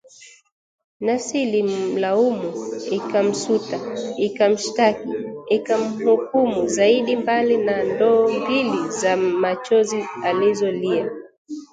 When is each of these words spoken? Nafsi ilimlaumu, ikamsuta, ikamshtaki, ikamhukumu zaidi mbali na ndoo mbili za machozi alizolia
Nafsi 1.05 1.35
ilimlaumu, 1.45 2.49
ikamsuta, 2.97 3.77
ikamshtaki, 4.27 5.09
ikamhukumu 5.55 6.59
zaidi 6.75 7.13
mbali 7.21 7.57
na 7.57 7.75
ndoo 7.83 8.27
mbili 8.39 8.89
za 8.89 9.17
machozi 9.17 10.05
alizolia 10.23 11.11